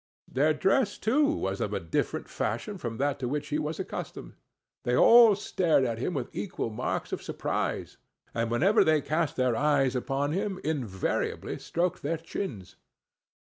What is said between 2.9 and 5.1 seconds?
that to which he was accustomed. They